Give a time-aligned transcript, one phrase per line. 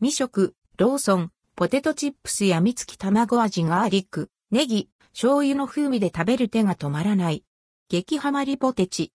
[0.00, 7.42] 未食、ローソン、ポテトチップスやみつき卵味ガーリック、ネギ、醤油の風味で食べる手が止まらない。
[7.88, 9.12] 激ハマりポテチ。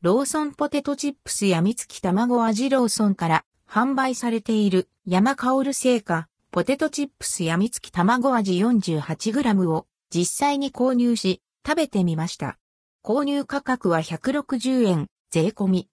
[0.00, 12.56] ローソンポテトチップスやみつき卵味ローソンから販売されている山香る製菓ポテトチップスやみつき卵味 48g を実際に購入し食べてみました。
[13.04, 15.89] 購入価格は160円税込み。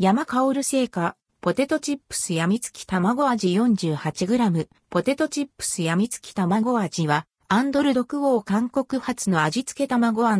[0.00, 10.30] 山香る製菓ポテトチップスやみつき卵味 48g ポテトチップスやみつき卵味はアンドルドクオー韓国発の味付け卵レ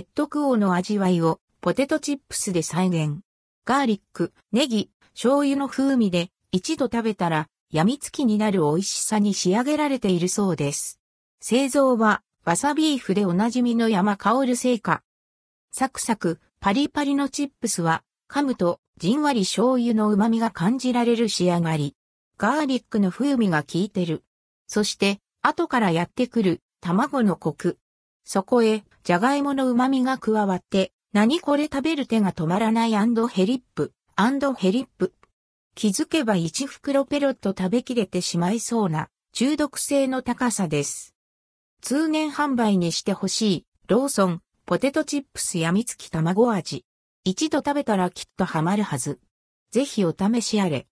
[0.00, 3.20] ッドクオーの味わいをポテトチップスで再現。
[3.64, 10.98] ガーリック、ネギ、醤油の風味で一度食べたら病みつきになる美味しさに仕上げられているそうです。
[11.40, 15.04] 製造はわさビーフでおなじみの山芳製菓。
[15.70, 21.94] サクサク、パリパリのチップスは噛むとじんわり醤油の旨味が感じられる仕上がり。
[22.36, 24.24] ガーリックの風味が効いてる。
[24.66, 27.78] そして後からやってくる卵のコク。
[28.24, 33.92] そこへ、じゃがいもの旨味が加わって、何これ食べる手が止まらないヘリップ、
[34.56, 35.14] ヘリップ。
[35.74, 41.14] 気づけば1袋ペロッと食べきれてしまいそうな中毒性の高さです。
[41.80, 46.84] 通年販売にしてほしい、ローソン、ポテトチップスやみつき卵味。
[47.30, 49.20] 一度食べたらきっとハマるはず。
[49.70, 50.86] ぜひお試しあれ。